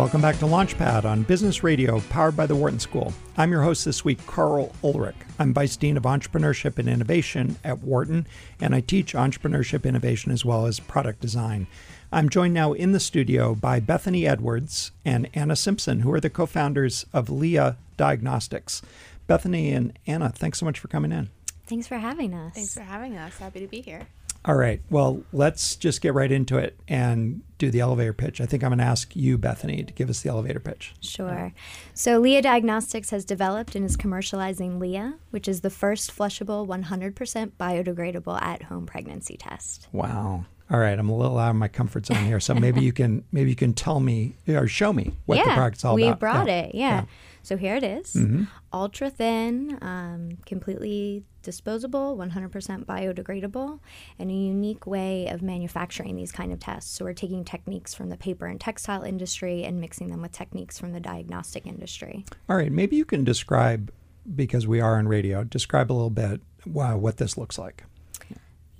[0.00, 3.12] Welcome back to Launchpad on Business Radio, powered by the Wharton School.
[3.36, 5.14] I'm your host this week, Karl Ulrich.
[5.38, 8.26] I'm Vice Dean of Entrepreneurship and Innovation at Wharton,
[8.62, 11.66] and I teach entrepreneurship innovation as well as product design.
[12.10, 16.30] I'm joined now in the studio by Bethany Edwards and Anna Simpson, who are the
[16.30, 18.80] co founders of Lia Diagnostics.
[19.26, 21.28] Bethany and Anna, thanks so much for coming in.
[21.66, 22.54] Thanks for having us.
[22.54, 23.36] Thanks for having us.
[23.36, 24.06] Happy to be here.
[24.44, 24.80] All right.
[24.88, 28.40] Well, let's just get right into it and do the elevator pitch.
[28.40, 30.94] I think I'm going to ask you, Bethany, to give us the elevator pitch.
[31.02, 31.52] Sure.
[31.92, 37.52] So, Lia Diagnostics has developed and is commercializing Lia, which is the first flushable 100%
[37.60, 39.88] biodegradable at home pregnancy test.
[39.92, 40.46] Wow.
[40.70, 43.24] All right, I'm a little out of my comfort zone here, so maybe you can
[43.32, 46.16] maybe you can tell me or show me what yeah, the product's all we about.
[46.16, 46.54] We brought Yeah.
[46.60, 46.74] it.
[46.76, 47.04] Yeah.
[47.42, 48.14] So here it is.
[48.14, 48.48] Mhm.
[48.72, 53.80] ultra thin, um, completely disposable, 100% biodegradable,
[54.18, 56.90] and a unique way of manufacturing these kind of tests.
[56.92, 60.78] So we're taking techniques from the paper and textile industry and mixing them with techniques
[60.78, 62.24] from the diagnostic industry.
[62.48, 63.90] All right, maybe you can describe
[64.36, 65.42] because we are on radio.
[65.42, 67.84] Describe a little bit wow, what this looks like.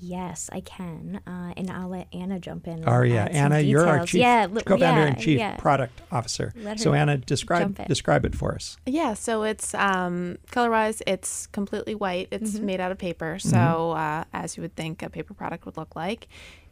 [0.01, 2.75] Yes, I can, uh, and I'll let Anna jump in.
[2.81, 5.39] and Oh yeah, add some Anna, you're our chief yeah, li- co-founder yeah, and chief
[5.39, 5.57] yeah.
[5.57, 6.53] product officer.
[6.77, 7.87] So Anna, describe jump in.
[7.87, 8.77] describe it for us.
[8.87, 12.29] Yeah, so it's um, color-wise, it's completely white.
[12.31, 12.67] It's Mm-hmm.
[12.67, 15.95] made out of paper, so uh, as you would think a paper product would look
[15.95, 16.27] like.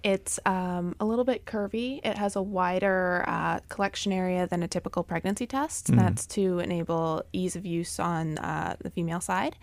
[0.04, 2.00] It's um, a little bit curvy.
[2.04, 5.88] It has a wider uh, collection area than a typical pregnancy test.
[5.94, 9.56] That's to enable ease of use on uh, the female side.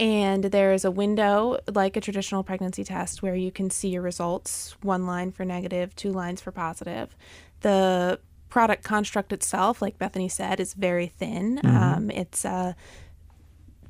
[0.00, 4.00] And there is a window, like a traditional pregnancy test, where you can see your
[4.00, 7.14] results one line for negative, two lines for positive.
[7.60, 11.60] The product construct itself, like Bethany said, is very thin.
[11.64, 12.74] Um, it's a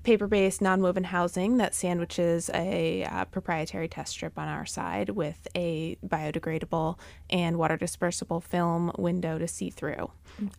[0.03, 5.47] paper based non-woven housing that sandwiches a uh, proprietary test strip on our side with
[5.55, 10.11] a biodegradable and water dispersible film window to see through.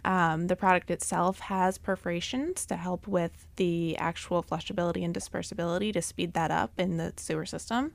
[0.06, 6.02] Um, the product itself has perforations to help with the actual flushability and dispersibility to
[6.02, 7.94] speed that up in the sewer system,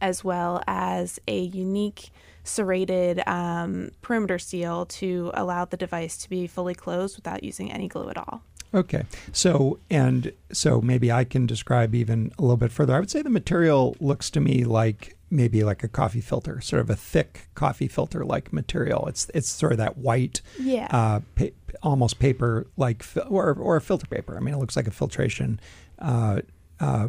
[0.00, 2.10] as well as a unique
[2.42, 7.86] serrated um, perimeter seal to allow the device to be fully closed without using any
[7.86, 8.42] glue at all.
[8.74, 9.04] Okay.
[9.32, 12.94] So, and so maybe I can describe even a little bit further.
[12.94, 16.80] I would say the material looks to me like maybe like a coffee filter, sort
[16.80, 19.06] of a thick coffee filter like material.
[19.06, 20.88] It's it's sort of that white, Yeah.
[20.90, 24.36] uh, pa- almost paper like or or a filter paper.
[24.36, 25.60] I mean, it looks like a filtration
[25.98, 26.40] uh,
[26.80, 27.08] uh,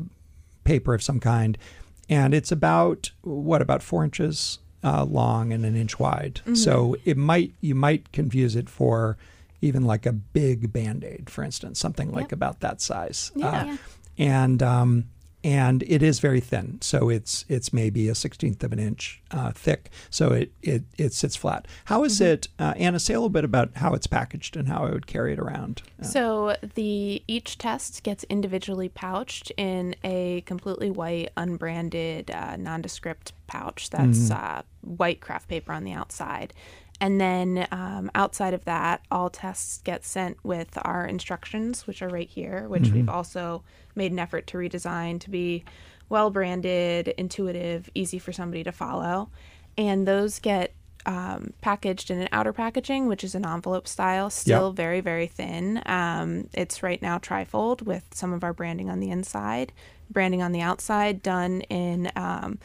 [0.63, 1.57] paper of some kind,
[2.09, 6.41] and it's about what about four inches uh, long and an inch wide.
[6.53, 9.17] So it might you might confuse it for
[9.61, 12.31] even like a big band-aid for instance something like Yep.
[12.33, 13.47] about that size Yeah.
[13.47, 13.77] Uh, Yeah.
[14.17, 15.05] and um,
[15.41, 19.51] and it is very thin so it's it's maybe a sixteenth of an inch uh,
[19.53, 23.29] thick so it, it it sits flat how is it uh, anna say a little
[23.29, 27.23] bit about how it's packaged and how i would carry it around Uh, So the
[27.27, 34.61] each test gets individually pouched in a completely white, unbranded, uh, nondescript pouch that's uh,
[34.81, 36.53] white craft paper on the outside.
[37.01, 42.09] And then um, outside of that, all tests get sent with our instructions, which are
[42.09, 43.63] right here, which we've also
[43.95, 45.63] made an effort to redesign to be
[46.09, 49.29] well branded, intuitive, easy for somebody to follow.
[49.77, 50.73] And those get
[51.05, 55.81] um, packaged in an outer packaging, which is an envelope style, still very, very thin.
[55.85, 59.71] Um, it's right now trifold with some of our branding on the inside,
[60.09, 62.59] branding on the outside, done in um,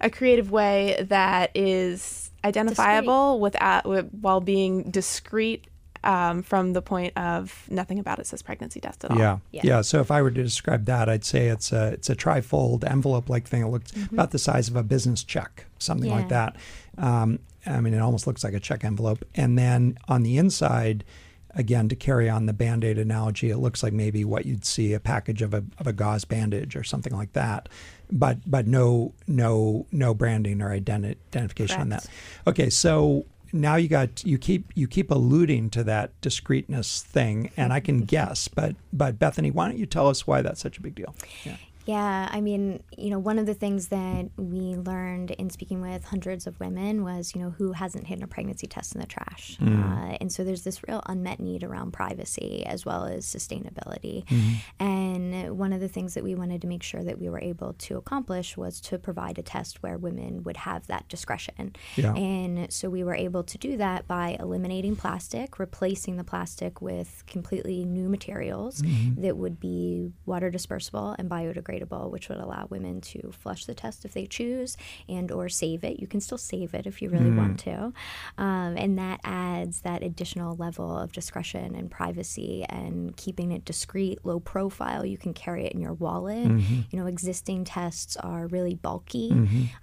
[0.00, 5.66] a creative way that is identifiable without, with, while being discreet
[6.04, 9.18] um, from the point of nothing about it says pregnancy test at all.
[9.18, 9.80] Yeah, yeah, Yeah.
[9.80, 13.46] So if I were to describe that, I'd say it's a it's a trifold envelope-like
[13.46, 13.62] thing.
[13.62, 16.56] It looks about the size of a business check, something like that.
[16.98, 19.24] Um, I mean, it almost looks like a check envelope.
[19.34, 21.04] And then on the inside,
[21.54, 25.00] again, to carry on the Band-Aid analogy, it looks like maybe what you'd see a
[25.00, 27.68] package of a of a gauze bandage or something like that.
[28.10, 32.06] But but no no no branding or identi- identification on that.
[32.46, 37.72] Okay, so now you got you keep you keep alluding to that discreteness thing, and
[37.72, 38.06] I can mm-hmm.
[38.06, 41.14] guess, but but Bethany, why don't you tell us why that's such a big deal?
[41.44, 41.56] Yeah.
[41.86, 46.04] Yeah, I mean, you know, one of the things that we learned in speaking with
[46.04, 49.58] hundreds of women was, you know, who hasn't hidden a pregnancy test in the trash?
[49.60, 50.12] Mm.
[50.12, 54.24] Uh, and so there's this real unmet need around privacy as well as sustainability.
[54.26, 54.84] Mm-hmm.
[54.84, 57.74] And one of the things that we wanted to make sure that we were able
[57.74, 61.76] to accomplish was to provide a test where women would have that discretion.
[61.96, 62.14] Yeah.
[62.14, 67.24] And so we were able to do that by eliminating plastic, replacing the plastic with
[67.26, 68.44] completely new materials
[68.84, 69.22] Mm-hmm.
[69.22, 71.64] that would be water dispersible and biodegradable,
[72.10, 74.76] which would allow women to flush the test if they choose
[75.08, 76.00] and or save it.
[76.00, 77.92] You can still save it if you really want to.
[78.38, 84.18] Um, and that adds that additional level of discretion and privacy and keeping it discreet,
[84.24, 85.04] low profile.
[85.04, 86.46] You can carry it in your wallet.
[86.90, 89.30] You know, existing tests are really bulky,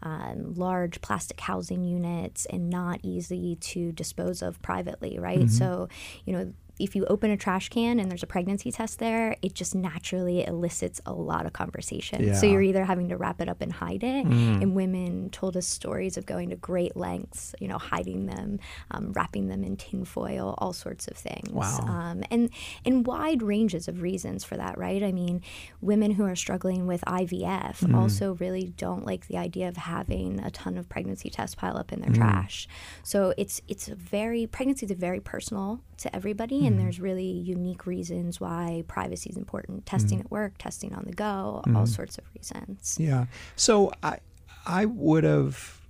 [0.04, 5.50] um, large plastic housing units, and not easy to dispose of privately, right?
[5.50, 5.90] So,
[6.26, 9.54] you know, if you open a trash can and there's a pregnancy test there, it
[9.54, 12.24] just naturally elicits a lot of conversation.
[12.24, 12.34] Yeah.
[12.36, 15.68] So you're either having to wrap it up and hide it, and women told us
[15.68, 18.60] stories of going to great lengths, you know, hiding them,
[18.92, 21.52] um, wrapping them in tinfoil, all sorts of things.
[21.52, 21.80] Wow.
[21.88, 22.50] Um, and
[22.86, 25.04] and wide ranges of reasons for that, right?
[25.04, 25.42] I mean,
[25.82, 30.52] women who are struggling with IVF also really don't like the idea of having a
[30.52, 32.68] ton of pregnancy tests pile up in their trash.
[33.04, 36.84] So it's it's a very pregnancy is a very personal to everybody, and mm-hmm.
[36.84, 39.86] there's really unique reasons why privacy is important.
[39.86, 39.98] Mm-hmm.
[39.98, 41.86] Testing at work, testing on the go, all mm-hmm.
[41.86, 42.98] sorts of reasons.
[43.00, 43.26] Yeah.
[43.56, 44.20] So I
[44.66, 45.82] I would have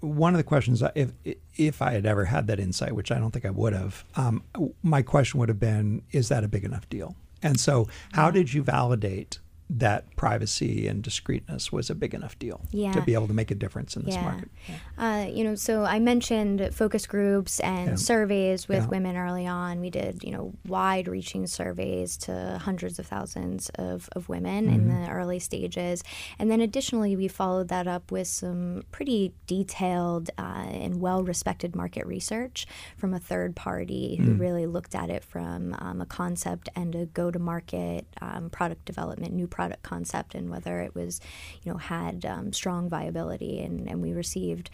[0.00, 1.12] one of the questions uh, if
[1.56, 4.42] if I had ever had that insight, which I don't think I would have, um,
[4.82, 7.16] my question would have been, is that a big enough deal?
[7.42, 12.60] And so, how did you validate that privacy and discreetness was a big enough deal
[12.70, 14.22] to be able to make a difference in this Yeah.
[14.22, 14.48] market?
[14.96, 17.94] Uh, you know, so I mentioned focus groups and Yeah.
[17.96, 18.88] surveys with Yeah.
[18.88, 19.80] women early on.
[19.80, 24.82] We did, you know, wide reaching surveys to hundreds of thousands of, of women in
[24.88, 25.02] Mm-hmm.
[25.04, 26.04] the early stages.
[26.38, 31.74] And then additionally, we followed that up with some pretty detailed uh, and well respected
[31.74, 32.66] market research
[32.96, 34.40] from a third party who Mm.
[34.40, 38.84] really looked at it from um, a concept and a go to market um, product
[38.84, 41.20] development, new product concept, and whether it was,
[41.62, 43.54] you know, had um, strong viability.
[43.64, 44.68] And, and we received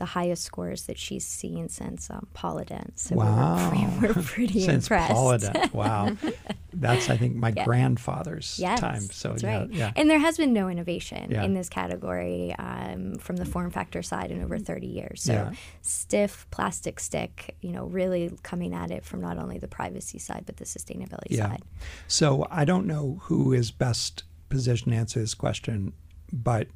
[0.00, 2.98] the highest scores that she's seen since um, Polident.
[2.98, 3.70] So Wow.
[3.70, 5.12] we were, we were pretty Since impressed.
[5.12, 5.72] Polident.
[5.74, 6.16] Wow.
[6.72, 7.64] That's, I think, my Yeah.
[7.66, 9.02] grandfather's Yes, time.
[9.02, 9.58] So, yeah.
[9.58, 9.70] right.
[9.72, 9.92] yeah.
[9.96, 11.44] And there has been no innovation Yeah.
[11.44, 15.22] in this category um, from the form factor side in over 30 years.
[15.22, 15.50] So
[15.82, 20.44] stiff plastic stick, you know, really coming at it from not only the privacy side
[20.46, 21.50] but the sustainability Yeah.
[21.50, 21.62] side.
[22.08, 25.92] So I don't know who is best positioned to answer this question,
[26.32, 26.68] but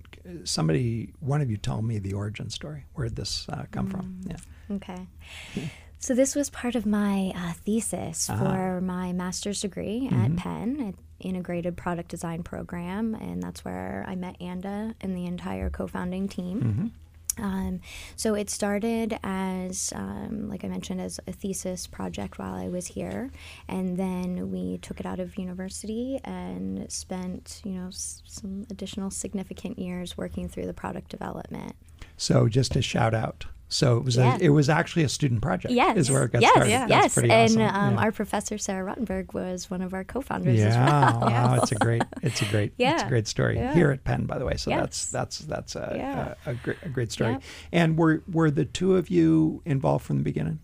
[0.45, 2.85] somebody, one of you, tell me the origin story.
[2.95, 4.21] Where did this uh, come from?
[4.25, 4.31] Mm.
[4.31, 4.77] Yeah.
[4.77, 5.06] Okay.
[6.05, 10.95] So this was part of my uh, thesis for my master's degree at Penn, at
[11.27, 16.93] integrated product design program, and that's where I met Anna and the entire co-founding team.
[17.39, 17.81] Um,
[18.17, 22.87] so it started as, um, like I mentioned, as a thesis project while I was
[22.89, 23.31] here,
[23.69, 29.11] and then we took it out of university and spent, you know, s- some additional
[29.11, 31.75] significant years working through the product development.
[32.17, 33.47] So just a shout out.
[33.75, 34.37] So it was Yeah.
[34.37, 35.75] a, it was actually a student project.
[35.75, 36.71] Yes, is where it got yes, started.
[36.71, 36.88] yes.
[36.88, 37.62] That's pretty and awesome.
[37.62, 38.00] um, yeah.
[38.03, 41.21] our professor Sarah Rottenberg was one of our co-founders as yeah, well.
[41.23, 43.75] wow, it's a great, it's a great, it's a great story Yeah.
[43.75, 44.56] here at Penn, by the way.
[44.56, 45.11] So that's Yes.
[45.11, 46.35] that's that's a Yeah.
[46.47, 47.32] a, a, great, a great story.
[47.32, 47.43] Yep.
[47.73, 50.61] And were were the two of you involved from the beginning?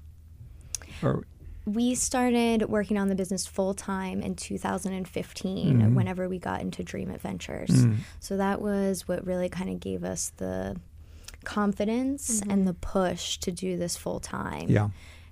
[1.03, 1.25] Or
[1.67, 5.95] We started working on the business full time in 2015 Mm-hmm.
[5.95, 7.71] whenever we got into DreamIt Ventures.
[7.71, 7.97] Mm.
[8.21, 10.77] So that was what really kind of gave us the
[11.45, 12.65] confidence and mm-hmm.
[12.65, 14.69] the push to do this full time.
[14.69, 14.91] Yeah.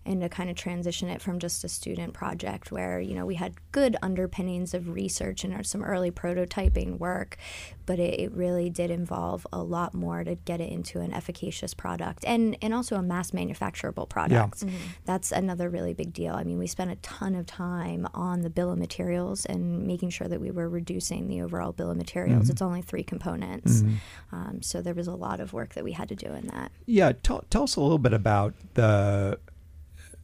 [0.09, 3.35] And to kind of transition it from just a student project where, you know, we
[3.35, 7.37] had good underpinnings of research and some early prototyping work,
[7.85, 11.75] but it, it really did involve a lot more to get it into an efficacious
[11.75, 14.61] product and, and also a mass manufacturable product.
[14.61, 14.77] Mm-hmm.
[15.05, 16.35] That's another really big deal.
[16.35, 20.09] I mean, we spent a ton of time on the bill of materials and making
[20.09, 22.45] sure that we were reducing the overall bill of materials.
[22.45, 22.53] Mm-hmm.
[22.53, 23.83] It's only three components.
[23.83, 24.35] Mm-hmm.
[24.35, 26.73] Um, so there was a lot of work that we had to do in that.
[26.87, 29.39] Yeah, tell, tell us a little bit about the,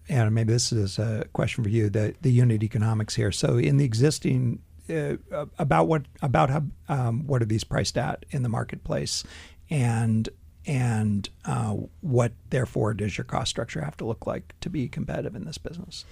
[0.08, 3.32] and maybe this is a question for you, the, the unit economics here.
[3.32, 5.16] So in the existing, uh,
[5.58, 9.24] about what about how um, what are these priced at in the marketplace,
[9.70, 10.28] and
[10.66, 15.34] and uh, what therefore does your cost structure have to look like to be competitive
[15.34, 16.04] in this business?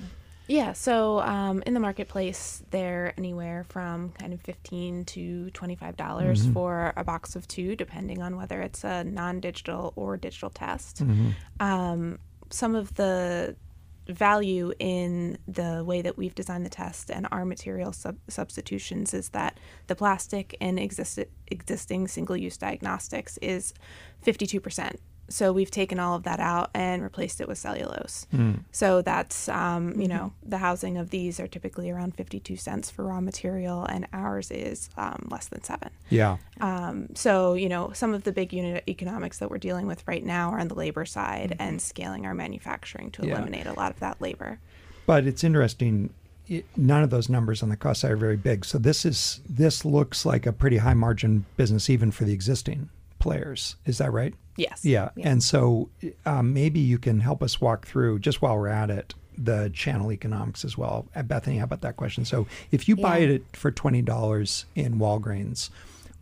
[0.49, 6.47] Yeah, so um, in the marketplace, they're anywhere from kind of fifteen to twenty-five dollars
[6.47, 11.03] for a box of two, depending on whether it's a non-digital or digital test.
[11.61, 12.19] Um,
[12.51, 13.55] some of the
[14.09, 19.31] value in the way that we've designed the test and our material sub- substitutions is
[19.31, 23.75] that the plastic in exist- existing single use diagnostics is
[24.25, 24.97] 52%.
[25.29, 28.27] So we've taken all of that out and replaced it with cellulose.
[28.35, 28.65] Mm.
[28.71, 33.05] So that's, um, you know, the housing of these are typically around 52 cents for
[33.05, 35.91] raw material, and ours is um, less than seven.
[36.11, 36.37] Yeah.
[36.61, 40.25] Um, so, you know, some of the big unit economics that we're dealing with right
[40.25, 43.37] now are on the labor side and scaling our manufacturing to Yeah.
[43.37, 44.59] eliminate a lot of that labor.
[45.07, 46.13] But it's interesting.
[46.47, 48.65] It, none of those numbers on the cost side are very big.
[48.65, 52.91] So this is this looks like a pretty high margin business even for the existing
[53.23, 53.77] players.
[53.87, 54.35] Is that right?
[54.57, 54.85] Yes.
[54.85, 55.11] Yeah.
[55.23, 55.89] And so
[56.27, 60.13] um, maybe you can help us walk through just while we're at it the channel
[60.13, 61.07] economics as well.
[61.17, 62.27] Uh, Bethany, how about that question?
[62.27, 65.71] So if you buy it for twenty dollars in Walgreens,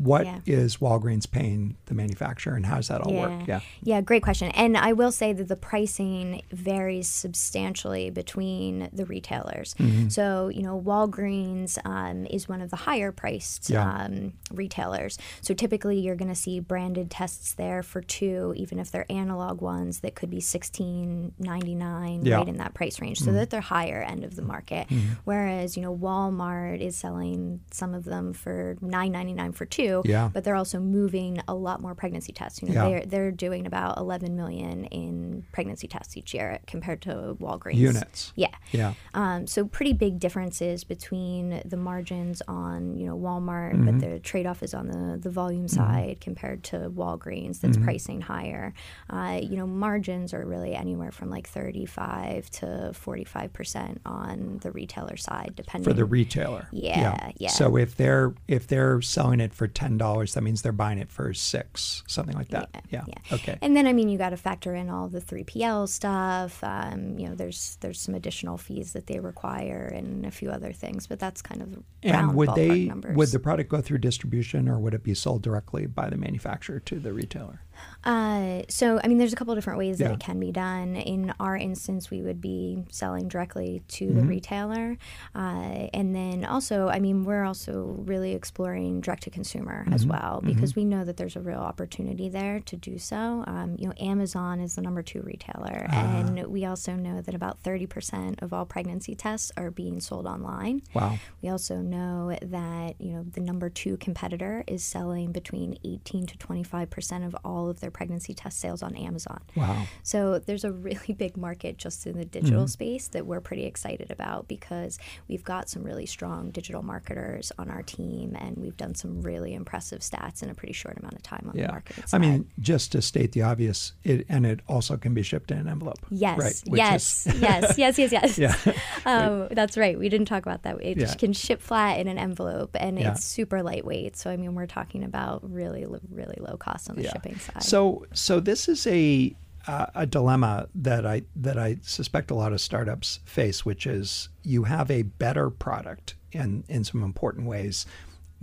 [0.02, 0.88] what is Yeah.
[0.88, 3.46] Walgreens paying the manufacturer, and how does that all work?
[3.46, 3.60] Yeah.
[3.82, 4.50] Yeah, great question.
[4.52, 9.74] And I will say that the pricing varies substantially between the retailers.
[9.74, 10.08] Mm-hmm.
[10.08, 13.86] So, you know, Walgreens um, is one of the higher priced Yeah.
[14.04, 15.18] um, retailers.
[15.42, 19.60] So typically you're going to see branded tests there for two, even if they're analog
[19.60, 22.36] ones that could be sixteen ninety nine, Yeah.
[22.36, 23.18] right in that price range.
[23.20, 24.86] So that they're higher end of the market.
[25.24, 29.89] Whereas, you know, Walmart is selling some of them for nine ninety nine for two,
[30.04, 30.30] Yeah.
[30.32, 32.62] but they're also moving a lot more pregnancy tests.
[32.62, 32.88] You know, Yeah.
[32.88, 38.32] they're they're doing about 11 million in pregnancy tests each year compared to Walgreens Units.
[38.36, 38.54] Yeah.
[38.72, 38.94] Yeah.
[39.14, 43.84] Um, so pretty big differences between the margins on you know Walmart, Mm-hmm.
[43.86, 47.84] but the trade off is on the the volume side compared to Walgreens that's Mm-hmm.
[47.84, 48.74] pricing higher.
[49.08, 54.70] Uh, you know margins are really anywhere from like 35 to 45 percent on the
[54.70, 56.66] retailer side, depending for the retailer.
[56.72, 57.48] Yeah, yeah.
[57.50, 61.10] So if they're if they're selling it for ten dollars, that means they're buying it
[61.10, 62.68] for six, something like that.
[62.90, 63.04] Yeah.
[63.08, 63.14] Yeah.
[63.36, 63.56] Okay.
[63.62, 66.62] And then I mean you got to factor in all the 3PL stuff.
[66.62, 70.72] Um, you know, there's there's some additional fees that they require and a few other
[70.72, 71.68] things, but that's kind of
[72.02, 73.16] And round would they numbers.
[73.16, 76.80] would the product go through distribution or would it be sold directly by the manufacturer
[76.80, 77.62] to the retailer?
[78.04, 80.08] Uh, so, I mean, there's a couple different ways Yeah.
[80.08, 80.96] that it can be done.
[80.96, 84.20] In our instance, we would be selling directly to Mm-hmm.
[84.20, 84.98] the retailer.
[85.34, 90.10] Uh, and then also, I mean, we're also really exploring direct to consumer as Mm-hmm.
[90.10, 93.44] well because we know that there's a real opportunity there to do so.
[93.46, 95.86] Um, you know, Amazon is the number two retailer.
[95.90, 96.16] Ah.
[96.18, 100.82] And we also know that about 30% of all pregnancy tests are being sold online.
[100.94, 101.18] Wow.
[101.42, 106.38] We also know that you know the number two competitor is selling between 18 to
[106.38, 109.40] 25 percent of all of their pregnancy test sales on Amazon.
[109.54, 109.84] Wow.
[110.02, 114.10] So there's a really big market just in the digital space that we're pretty excited
[114.10, 114.98] about because
[115.28, 119.49] we've got some really strong digital marketers on our team and we've done some really
[119.54, 121.70] impressive stats in a pretty short amount of time on the Yeah.
[121.70, 125.50] marketing I mean, just to state the obvious, it and it also can be shipped
[125.50, 125.98] in an envelope.
[126.10, 126.62] Yes, Right.
[126.66, 128.38] yes, is- yes, yes, yes, yes.
[128.66, 128.72] Yeah.
[129.06, 129.98] Um, that's right.
[129.98, 130.76] We didn't talk about that.
[130.82, 131.14] It Yeah.
[131.14, 133.12] can ship flat in an envelope, and Yeah.
[133.12, 134.16] it's super lightweight.
[134.16, 137.62] So I mean, we're talking about really, really low cost on the shipping side.
[137.62, 139.34] So so this is a
[139.66, 144.28] uh, a dilemma that I that I suspect a lot of startups face, which is
[144.42, 147.84] you have a better product in in some important ways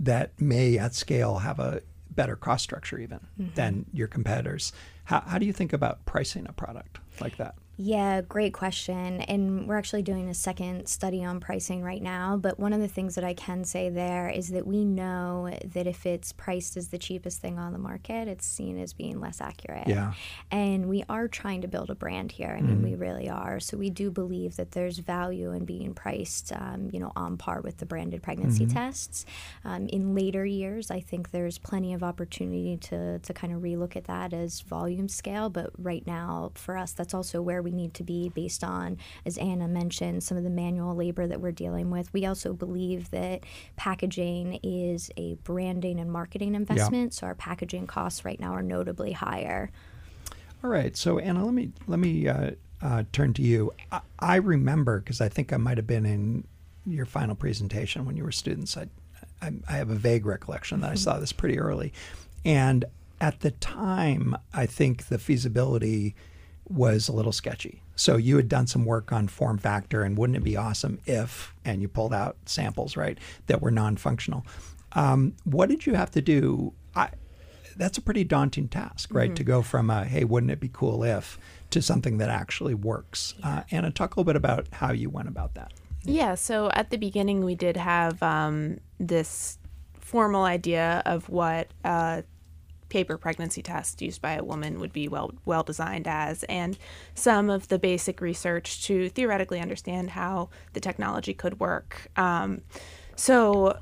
[0.00, 3.54] that may at scale have a better cost structure even Mm-hmm.
[3.54, 4.72] than your competitors.
[5.04, 7.54] How, how do you think about pricing a product like that?
[7.80, 9.20] Yeah, great question.
[9.22, 12.36] And we're actually doing a second study on pricing right now.
[12.36, 15.86] But one of the things that I can say there is that we know that
[15.86, 19.40] if it's priced as the cheapest thing on the market, it's seen as being less
[19.40, 19.86] accurate.
[19.86, 20.14] Yeah.
[20.50, 22.52] And we are trying to build a brand here.
[22.58, 23.60] I mean, we really are.
[23.60, 27.60] So we do believe that there's value in being priced, um, you know, on par
[27.60, 29.24] with the branded pregnancy tests.
[29.64, 33.94] Um, in later years, I think there's plenty of opportunity to, to kind of relook
[33.94, 35.48] at that as volume scale.
[35.48, 39.38] But right now, for us, that's also where we need to be based on, as
[39.38, 42.12] Anna mentioned, some of the manual labor that we're dealing with.
[42.12, 43.44] We also believe that
[43.76, 47.14] packaging is a branding and marketing investment.
[47.14, 49.70] So our packaging costs right now are notably higher.
[50.62, 50.96] All right.
[50.96, 52.50] So Anna, let me let me uh,
[52.82, 53.72] uh, turn to you.
[53.92, 56.44] I, I remember because I think I might have been in
[56.86, 58.76] your final presentation when you were students.
[58.76, 58.88] I
[59.40, 61.92] I, I have a vague recollection that I saw this pretty early,
[62.44, 62.84] and
[63.20, 66.14] at the time, I think the feasibility
[66.70, 67.82] was a little sketchy.
[67.96, 71.54] So you had done some work on form factor, and wouldn't it be awesome if,
[71.64, 74.46] and you pulled out samples, right, that were non-functional.
[74.92, 76.72] Um, what did you have to do?
[76.94, 77.10] I,
[77.76, 79.34] that's a pretty daunting task, right?
[79.36, 81.38] To go from a, hey, wouldn't it be cool if,
[81.70, 83.34] to something that actually works.
[83.42, 85.72] Uh, Anna, talk a little bit about how you went about that.
[86.04, 89.58] Yeah, so at the beginning, we did have um, this
[90.00, 92.22] formal idea of what uh,
[92.88, 96.78] paper pregnancy test used by a woman would be well well designed as and
[97.14, 102.62] some of the basic research to theoretically understand how the technology could work um,
[103.16, 103.78] so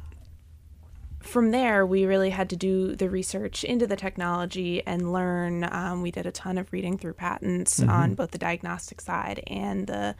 [1.26, 5.68] from there, we really had to do the research into the technology and learn.
[5.70, 7.90] Um, we did a ton of reading through patents mm-hmm.
[7.90, 10.14] on both the diagnostic side and the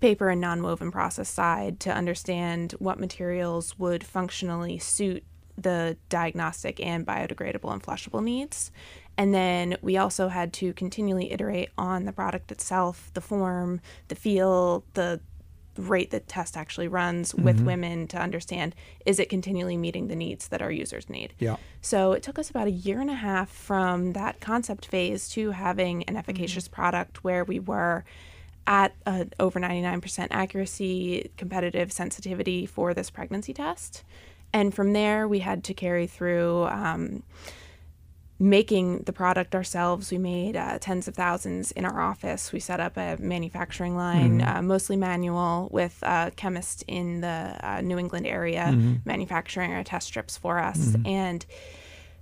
[0.00, 5.24] paper and nonwoven process side to understand what materials would functionally suit
[5.60, 8.70] the diagnostic and biodegradable and flushable needs.
[9.16, 14.14] And then we also had to continually iterate on the product itself, the form, the
[14.14, 15.20] feel, the
[15.78, 17.66] rate the test actually runs with mm-hmm.
[17.66, 18.74] women to understand
[19.06, 21.32] is it continually meeting the needs that our users need.
[21.38, 21.56] Yeah.
[21.80, 25.52] So it took us about a year and a half from that concept phase to
[25.52, 26.74] having an efficacious mm-hmm.
[26.74, 28.04] product where we were
[28.66, 28.94] at
[29.40, 34.04] over 99% accuracy, competitive sensitivity for this pregnancy test.
[34.52, 37.22] And from there, we had to carry through um,
[38.38, 40.10] making the product ourselves.
[40.10, 42.52] We made uh, tens of thousands in our office.
[42.52, 44.56] We set up a manufacturing line, mm-hmm.
[44.56, 48.94] uh, mostly manual, with a chemist in the uh, New England area mm-hmm.
[49.04, 50.78] manufacturing our test strips for us.
[50.78, 51.06] Mm-hmm.
[51.06, 51.46] And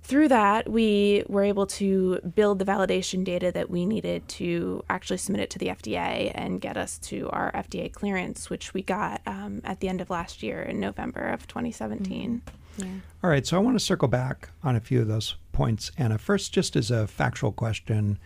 [0.07, 5.17] through that, we were able to build the validation data that we needed to actually
[5.17, 9.21] submit it to the FDA and get us to our FDA clearance, which we got
[9.25, 12.41] um, at the end of last year in November of 2017.
[12.77, 12.85] Yeah.
[13.21, 16.17] All right, so I want to circle back on a few of those points, Anna.
[16.17, 18.17] First, just as a factual question,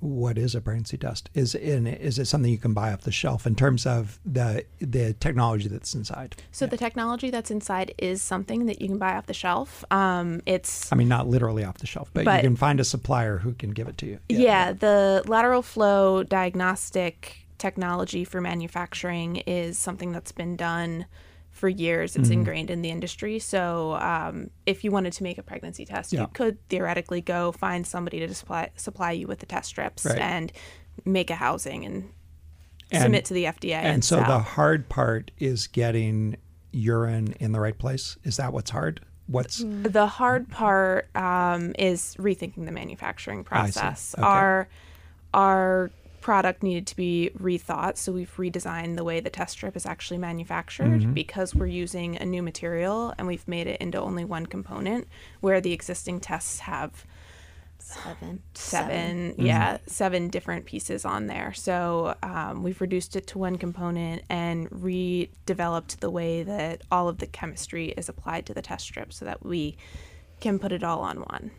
[0.00, 1.30] what is a pregnancy test?
[1.34, 4.64] Is in is it something you can buy off the shelf in terms of the
[4.80, 6.36] the technology that's inside?
[6.52, 6.70] So yeah.
[6.70, 9.84] the technology that's inside is something that you can buy off the shelf.
[9.90, 12.84] Um, it's I mean not literally off the shelf, but, but, you can find a
[12.84, 14.18] supplier who can give it to you.
[14.28, 21.04] Yeah, yeah, the lateral flow diagnostic technology for manufacturing is something that's been done
[21.60, 22.16] for years.
[22.16, 22.40] It's mm-hmm.
[22.40, 23.38] ingrained in the industry.
[23.38, 26.22] So um, if you wanted to make a pregnancy test, yeah.
[26.22, 30.18] you could theoretically go find somebody to supply supply you with the test strips right.
[30.18, 30.52] and
[31.04, 32.10] make a housing and,
[32.90, 33.74] and, submit to the FDA.
[33.74, 34.26] And, and so sell.
[34.26, 36.38] the hard part is getting
[36.72, 38.16] urine in the right place.
[38.24, 39.00] Is that what's hard?
[39.26, 39.92] What's mm.
[39.92, 44.14] the hard part um, is rethinking the manufacturing process.
[44.18, 44.26] Okay.
[44.26, 44.68] Our
[45.34, 45.90] our
[46.20, 47.96] product needed to be rethought.
[47.96, 51.12] So we've redesigned the way the test strip is actually manufactured mm-hmm.
[51.12, 55.08] because we're using a new material and we've made it into only one component
[55.40, 57.06] where the existing tests have
[57.78, 59.88] seven, seven, yeah, mm-hmm.
[59.88, 61.52] seven different pieces on there.
[61.52, 67.18] So um, we've reduced it to one component and redeveloped the way that all of
[67.18, 69.76] the chemistry is applied to the test strip so that we
[70.40, 71.50] can put it all on one.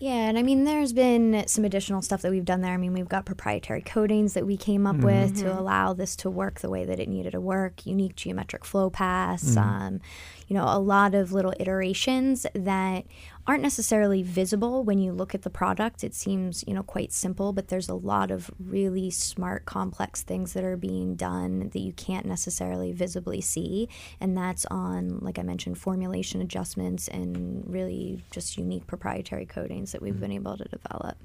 [0.00, 2.72] Yeah, and I mean, there's been some additional stuff that we've done there.
[2.72, 5.04] I mean, we've got proprietary coatings that we came up mm-hmm.
[5.04, 5.58] with to mm-hmm.
[5.58, 9.56] allow this to work the way that it needed to work, unique geometric flow paths,
[9.56, 9.58] mm-hmm.
[9.58, 10.00] um,
[10.48, 13.04] you know, a lot of little iterations that
[13.46, 16.04] aren't necessarily visible when you look at the product.
[16.04, 20.52] It seems, you know, quite simple, but there's a lot of really smart, complex things
[20.52, 23.88] that are being done that you can't necessarily visibly see.
[24.20, 30.02] And that's on, like I mentioned, formulation adjustments and really just unique proprietary coatings that
[30.02, 30.20] we've mm-hmm.
[30.20, 31.16] been able to develop.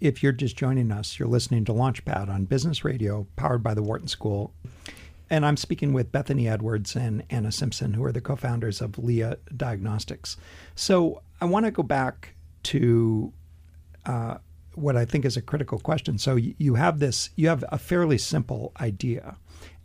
[0.00, 3.82] If you're just joining us, you're listening to Launchpad on Business Radio, powered by the
[3.82, 4.52] Wharton School.
[5.32, 8.98] And I'm speaking with Bethany Edwards and Anna Simpson, who are the co founders of
[8.98, 10.36] Lia Diagnostics.
[10.74, 13.32] So I want to go back to
[14.04, 14.36] uh,
[14.74, 16.18] what I think is a critical question.
[16.18, 19.38] So you have this, you have a fairly simple idea.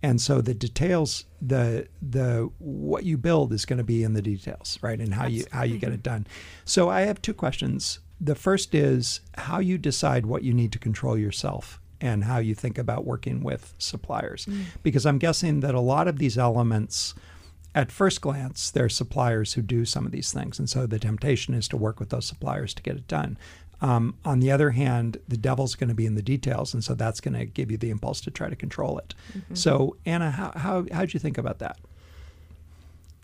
[0.03, 4.21] And so the details, the the what you build is going to be in the
[4.21, 4.99] details, right?
[4.99, 5.49] And how Absolutely.
[5.49, 6.27] you how you get it done.
[6.65, 7.99] So I have two questions.
[8.19, 12.55] The first is how you decide what you need to control yourself and how you
[12.55, 14.45] think about working with suppliers.
[14.45, 14.65] Mm.
[14.83, 17.13] Because I'm guessing that a lot of these elements,
[17.73, 20.59] at first glance, there are suppliers who do some of these things.
[20.59, 23.37] And so the temptation is to work with those suppliers to get it done.
[23.79, 26.73] Um, on the other hand, the devil's going to be in the details.
[26.73, 29.13] And so that's going to give you the impulse to try to control it.
[29.37, 29.55] Mm-hmm.
[29.55, 31.77] So, Anna, how, how, how'd you think about that?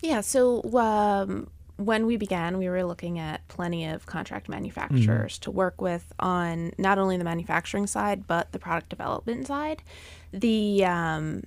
[0.00, 5.42] Yeah, so um, when we began, we were looking at plenty of contract manufacturers mm-hmm.
[5.42, 9.82] to work with on not only the manufacturing side but the product development side.
[10.32, 11.42] The um,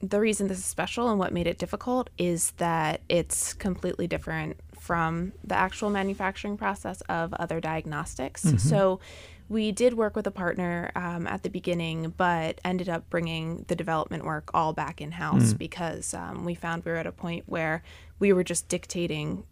[0.00, 4.58] the reason this is special and what made it difficult is that it's completely different
[4.78, 8.44] from the actual manufacturing process of other diagnostics.
[8.44, 8.58] Mm-hmm.
[8.58, 9.00] So
[9.48, 13.76] we did work with a partner um, at the beginning, but ended up bringing the
[13.76, 15.58] development work all back in house mm.
[15.58, 17.82] because um, we found we were at a point where
[18.18, 19.44] we were just dictating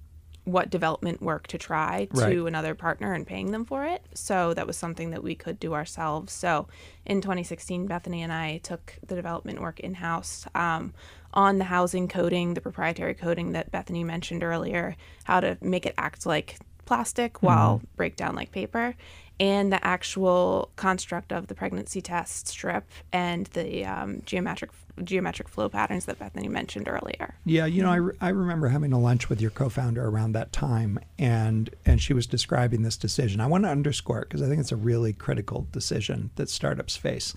[0.44, 2.48] what development work to try to right.
[2.48, 4.04] another partner and paying them for it.
[4.14, 6.32] So that was something that we could do ourselves.
[6.32, 6.66] So
[7.06, 10.94] in 2016, Bethany and I took the development work in house um,
[11.32, 15.94] on the housing coating, the proprietary coating that Bethany mentioned earlier, how to make it
[15.96, 16.58] act like
[16.92, 17.96] plastic while mm-hmm.
[17.96, 18.94] break down like paper
[19.40, 24.70] and the actual construct of the pregnancy test strip and the um, geometric
[25.02, 27.34] geometric flow patterns that Bethany mentioned earlier.
[27.46, 30.52] Yeah, you know, I, re- I remember having a lunch with your co-founder around that
[30.52, 33.40] time, and and she was describing this decision.
[33.40, 36.94] I want to underscore it because I think it's a really critical decision that startups
[36.94, 37.34] face.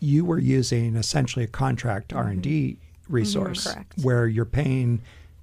[0.00, 2.18] You were using essentially a contract mm-hmm.
[2.18, 3.94] R and D mm-hmm, resource correct.
[4.02, 5.02] where you're paying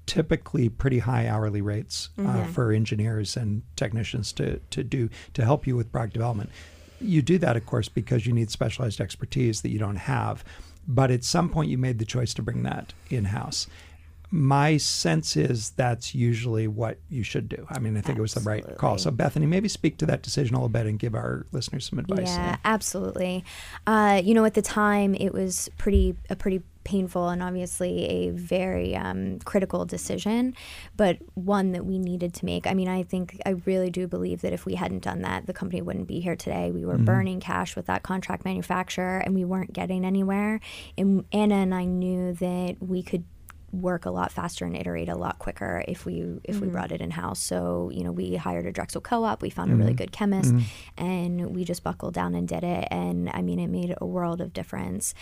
[0.10, 5.68] typically pretty high hourly rates uh, for engineers and technicians to to do to help
[5.68, 6.50] you with product development.
[7.00, 10.44] You do that, of course, because you need specialized expertise that you don't have.
[10.88, 13.68] But at some point, you made the choice to bring that in house.
[14.32, 17.68] My sense is that's usually what you should do.
[17.70, 18.98] I mean, I think it was the right call.
[18.98, 22.00] So, Bethany, maybe speak to that decision a little bit and give our listeners some
[22.00, 22.28] advice.
[22.28, 23.44] Yeah, absolutely.
[23.86, 28.32] Uh, you know, at the time, it was pretty a pretty painful and obviously a
[28.32, 30.56] very um, critical decision,
[30.98, 32.66] but one that we needed to make.
[32.66, 35.54] I mean, I think I really do believe that if we hadn't done that, the
[35.54, 36.72] company wouldn't be here today.
[36.72, 37.06] We were mm-hmm.
[37.06, 40.62] burning cash with that contract manufacturer, and we weren't getting anywhere.
[40.98, 43.24] And Anna and I knew that we could
[43.72, 46.72] work a lot faster and iterate a lot quicker if we if we mm-hmm.
[46.72, 47.40] brought it in house.
[47.40, 49.42] So you know we hired a Drexel co-op.
[49.42, 49.98] We found a really mm-hmm.
[49.98, 50.54] good chemist,
[50.98, 52.88] and we just buckled down and did it.
[52.92, 55.14] And I mean, it made a world of difference.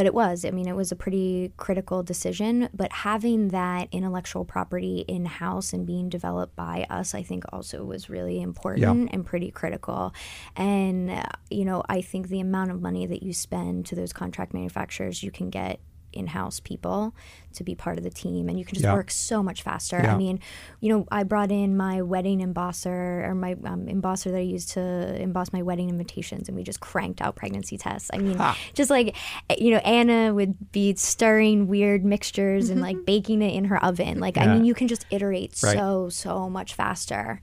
[0.00, 0.46] But it was.
[0.46, 2.70] I mean, it was a pretty critical decision.
[2.72, 7.84] But having that intellectual property in house and being developed by us, I think, also
[7.84, 10.14] was really important and pretty critical.
[10.56, 14.14] And uh, you know, I think the amount of money that you spend to those
[14.14, 15.80] contract manufacturers, you can get
[16.12, 17.14] in-house people
[17.52, 18.94] to be part of the team and you can just Yeah.
[18.94, 20.00] work so much faster.
[20.02, 20.14] Yeah.
[20.14, 20.38] i mean
[20.80, 24.70] you know i brought in my wedding embosser or my um, embosser that i used
[24.70, 24.80] to
[25.20, 28.10] emboss my wedding invitations and we just cranked out pregnancy tests.
[28.14, 28.38] I mean
[28.74, 29.16] just like
[29.50, 33.82] eh, you know anna would be stirring weird mixtures and like baking it in her
[33.84, 34.20] oven.
[34.20, 35.76] Like i mean you can just iterate Right.
[35.76, 37.40] so so much faster.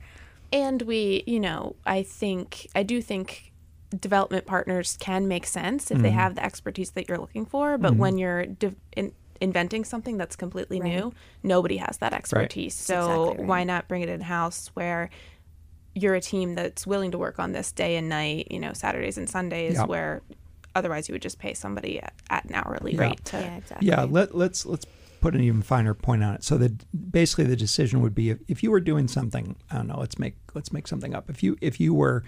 [0.50, 3.47] And we, you know, I think, I do think
[3.90, 6.18] development partners can make sense if they mm-hmm.
[6.18, 7.78] have the expertise that you're looking for.
[7.78, 8.00] But mm-hmm.
[8.00, 12.74] when you're de- in, inventing something that's completely new, nobody has that expertise.
[12.74, 13.48] So exactly right.
[13.48, 15.10] why not bring it in house where
[15.94, 19.18] you're a team that's willing to work on this day and night, you know, Saturdays
[19.18, 19.88] and Sundays, Yep.
[19.88, 20.22] where
[20.74, 23.00] otherwise you would just pay somebody at, at an hourly Yeah.
[23.00, 24.86] rate to yeah exactly Yeah, let, let's let's
[25.20, 26.44] put an even finer point on it.
[26.44, 29.88] So that basically the decision would be if, if you were doing something, I don't
[29.88, 31.28] know, let's make let's make something up.
[31.30, 32.22] If you if you were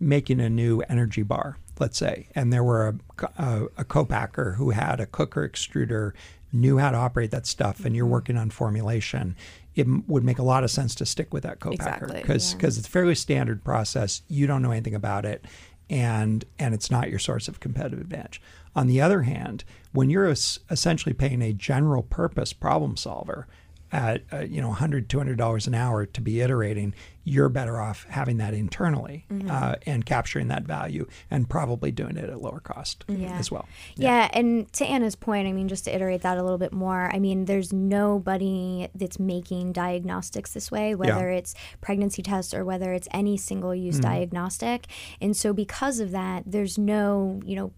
[0.00, 4.70] making a new energy bar, let's say, and there were a, a, a co-packer who
[4.70, 6.12] had a cooker extruder,
[6.52, 8.12] knew how to operate that stuff, and you're mm-hmm.
[8.12, 9.36] working on formulation,
[9.74, 12.22] it would make a lot of sense to stick with that co-packer Exactly.
[12.22, 14.22] because it's a fairly standard process.
[14.28, 15.44] You don't know anything about it,
[15.90, 18.40] and and it's not your source of competitive advantage.
[18.74, 23.46] On the other hand, when you're es- essentially paying a general purpose problem solver
[23.92, 26.92] at uh, you know 100 200 dollars an hour to be iterating
[27.28, 32.30] you're better off having that internally uh, and capturing that value and probably doing it
[32.30, 33.36] at lower cost Yeah.
[33.38, 34.28] as well Yeah.
[34.32, 37.18] and to Anna's point, I mean, just to iterate that a little bit more, I
[37.18, 43.08] mean, there's nobody that's making diagnostics this way, whether it's pregnancy tests or whether it's
[43.10, 43.86] any single Mm-hmm.
[43.86, 44.86] use diagnostic.
[45.20, 47.72] And so, because of that, there's no, you know,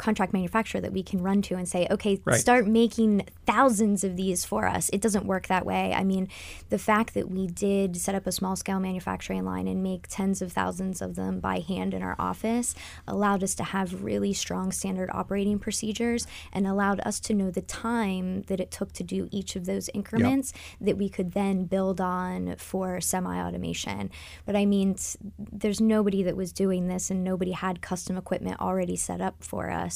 [0.00, 2.40] contract manufacturer that we can run to and say, okay, Right.
[2.40, 4.88] start making thousands of these for us.
[4.92, 5.92] It doesn't work that way.
[5.94, 6.28] I mean,
[6.70, 10.40] the fact that we did set up a small scale manufacturing line and make tens
[10.40, 12.74] of thousands of them by hand in our office
[13.06, 17.60] allowed us to have really strong standard operating procedures and allowed us to know the
[17.62, 22.00] time that it took to do each of those increments that we could then build
[22.00, 24.10] on for semi automation.
[24.46, 24.96] But I mean,
[25.38, 29.70] there's nobody that was doing this and nobody had custom equipment already set up for
[29.70, 29.89] us.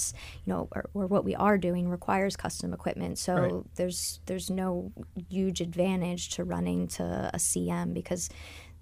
[0.44, 3.18] You know, or, or what we are doing requires custom equipment.
[3.18, 3.52] So Right.
[3.76, 4.92] there's there's no
[5.28, 8.28] huge advantage to running to a CM because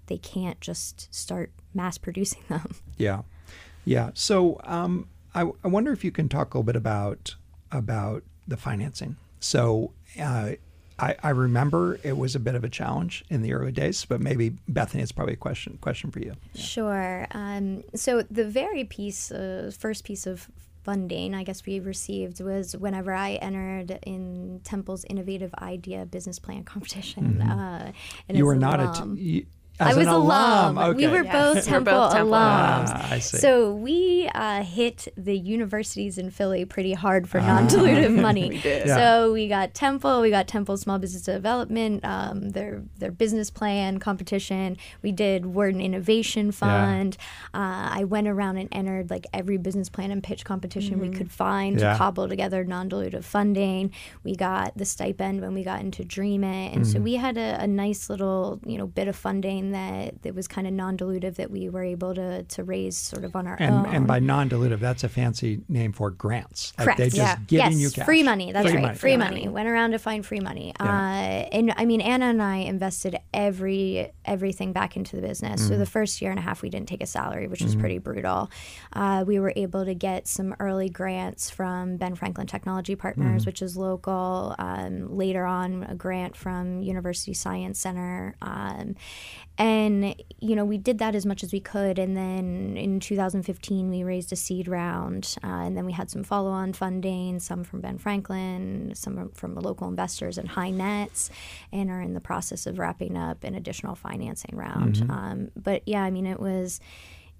[0.07, 2.75] they can't just start mass producing them.
[2.97, 3.21] Yeah,
[3.85, 4.11] yeah.
[4.13, 7.35] So um, I, I wonder if you can talk a little bit about
[7.71, 9.15] about the financing.
[9.39, 10.51] So uh,
[10.99, 14.21] I, I remember it was a bit of a challenge in the early days, but
[14.21, 16.33] maybe Bethany, it's probably a question question for you.
[16.53, 17.25] Sure.
[17.31, 20.47] Um, so the very piece, uh, first piece of
[20.83, 26.63] funding I guess we received was whenever I entered in Temple's Innovative Idea Business Plan
[26.63, 27.41] competition.
[27.41, 27.91] Uh,
[28.27, 29.17] and you were not alum- a.
[29.17, 29.47] T-
[29.79, 30.77] you, I was an alum.
[30.77, 30.95] alum.
[30.97, 31.33] We were Yes.
[31.33, 32.89] both We're Temple both Temple alums.
[32.89, 33.37] Ah, I see.
[33.37, 38.49] So we uh, hit the universities in Philly pretty hard for non-dilutive money.
[38.53, 38.87] We did.
[38.87, 38.95] Yeah.
[38.95, 43.97] So we got Temple, we got Temple Small Business Development, um, their their business plan
[43.99, 44.77] competition.
[45.01, 47.17] We did Wharton Innovation Fund.
[47.53, 51.31] Uh, I went around and entered like every business plan and pitch competition we could
[51.31, 51.93] find Yeah.
[51.93, 53.91] to cobble together non-dilutive funding.
[54.23, 57.61] We got the stipend when we got into Dream It, and so we had a,
[57.61, 61.49] a nice little you know bit of funding that, that was kind of non-dilutive that
[61.51, 63.85] we were able to, to raise sort of on our And, own.
[63.95, 66.73] and by non-dilutive, that's a fancy name for grants.
[66.77, 66.97] Like Correct.
[66.99, 67.37] they just Yeah.
[67.47, 68.05] giving yes, you cash.
[68.05, 68.51] free money.
[68.51, 68.81] That's Free right.
[68.83, 68.97] money.
[68.97, 69.47] Free money.
[69.47, 70.73] Went around to find free money.
[70.79, 70.85] Yeah.
[70.85, 75.61] Uh, and I mean, Anna and I invested every everything back into the business.
[75.61, 75.69] Mm-hmm.
[75.69, 77.97] So the first year and a half, we didn't take a salary, which was pretty
[77.97, 78.49] brutal.
[78.93, 83.45] Uh, we were able to get some early grants from Ben Franklin Technology Partners, Mm-hmm.
[83.45, 84.55] which is local.
[84.59, 88.35] Um, later on, a grant from University Science Center.
[88.41, 88.95] Um,
[89.57, 91.99] and you know we did that as much as we could.
[91.99, 96.23] And then in 2015 we raised a seed round uh, and then we had some
[96.23, 101.29] follow-on funding some from ben franklin some from local investors and high nets
[101.71, 105.05] and are in the process of wrapping up an additional financing round.
[105.09, 106.79] Um, but yeah i mean it was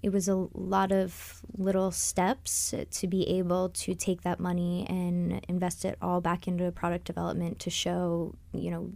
[0.04, 5.42] it was a lot of little steps to be able to take that money and
[5.48, 8.92] invest it all back into product development to show you know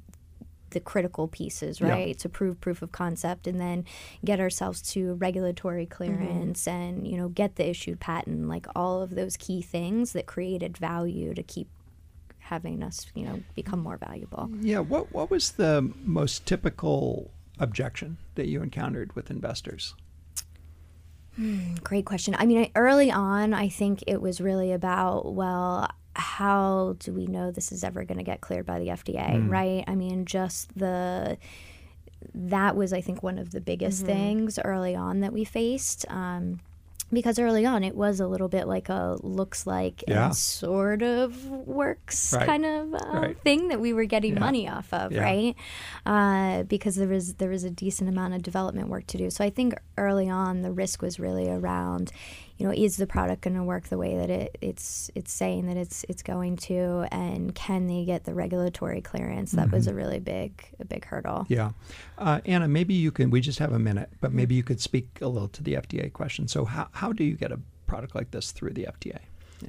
[0.71, 1.89] the critical pieces, Yeah.
[1.91, 2.19] right?
[2.19, 3.85] To prove proof of concept and then
[4.25, 5.95] get ourselves to regulatory Mm-hmm.
[5.97, 10.27] clearance and, you know, get the issued patent, like all of those key things that
[10.27, 11.69] created value to keep
[12.39, 14.51] having us, you know, become more valuable.
[14.61, 14.79] Yeah.
[14.81, 19.95] What What was the most typical objection that you encountered with investors?
[21.85, 22.35] Great question.
[22.37, 27.27] I mean, I- early on, I think it was really about, well, how do we
[27.27, 29.85] know this is ever going to get cleared by the FDA, right?
[29.87, 31.39] I mean, just the
[32.35, 36.05] that was, I think, one of the biggest things early on that we faced.
[36.09, 36.61] Um,
[37.11, 40.27] because early on, it was a little bit like a looks like Yeah.
[40.27, 42.45] and sort of works Right.
[42.45, 43.39] kind of uh, Right.
[43.43, 44.41] thing that we were getting Yeah.
[44.41, 45.23] money off of, Yeah.
[45.23, 45.55] right?
[46.05, 49.31] Uh, because there was there was a decent amount of development work to do.
[49.31, 52.11] So I think early on the risk was really around,
[52.59, 55.67] you know, is the product going to work the way that it, it's it's saying
[55.67, 59.53] that it's it's going to, and can they get the regulatory clearance?
[59.53, 61.47] That was a really big a big hurdle.
[61.49, 61.71] Yeah.
[62.19, 65.19] Uh, Anna, maybe you can, we just have a minute, but maybe you could speak
[65.21, 66.49] a little to the FDA question.
[66.49, 69.19] So, how, how do you get a product like this through the FDA?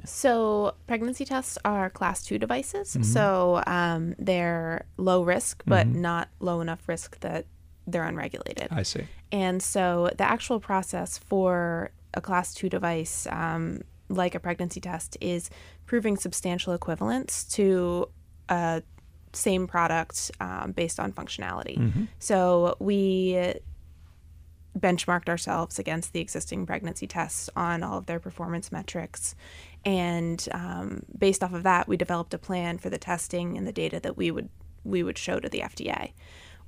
[0.06, 2.96] So, pregnancy tests are class two devices.
[3.02, 7.46] So, um, they're low risk, but not low enough risk that
[7.92, 8.68] they're unregulated.
[8.72, 9.06] I see.
[9.32, 15.18] And so, the actual process for a class two device, um, like a pregnancy test,
[15.22, 15.50] is
[15.86, 18.10] proving substantial equivalence to
[18.50, 18.82] a
[19.34, 22.08] same product um, based on functionality.
[22.20, 23.54] So, we
[24.78, 29.36] benchmarked ourselves against the existing pregnancy tests on all of their performance metrics.
[29.86, 33.72] And um, based off of that, we developed a plan for the testing and the
[33.72, 34.50] data that we would
[34.86, 36.14] we would show to the FDA.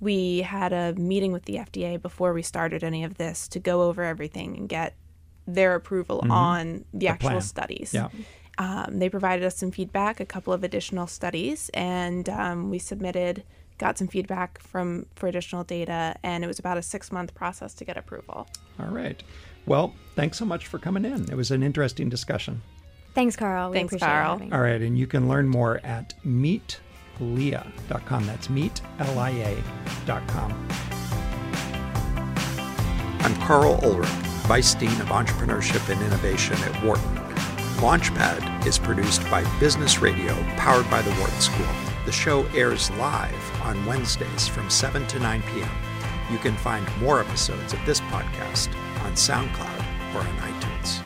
[0.01, 3.83] We had a meeting with the FDA before we started any of this to go
[3.83, 4.95] over everything and get
[5.47, 7.41] their approval on the, actual plan.
[7.41, 7.93] studies.
[7.93, 8.09] Yeah.
[8.57, 13.43] Um, they provided us some feedback, a couple of additional studies, and um, we submitted,
[13.77, 17.73] got some feedback from for additional data, and it was about a six month process
[17.75, 18.47] to get approval.
[18.79, 19.23] All right.
[19.65, 21.31] Well, thanks so much for coming in.
[21.31, 22.61] It was an interesting discussion.
[23.13, 23.69] Thanks, Karl.
[23.69, 24.33] We Thanks, appreciate Karl.
[24.33, 24.53] having.
[24.53, 24.81] All right.
[24.81, 26.13] And you can learn more at
[27.21, 28.25] meetlia.com.
[28.25, 30.67] That's meetlia.com.
[33.21, 34.07] I'm Karl Ulrich,
[34.47, 37.15] Vice Dean of Entrepreneurship and Innovation at Wharton.
[37.77, 41.67] Launchpad is produced by Business Radio, powered by the Wharton School.
[42.05, 45.69] The show airs live on Wednesdays from 7 to 9 p.m.
[46.31, 48.69] You can find more episodes of this podcast
[49.03, 51.05] on SoundCloud or on iTunes.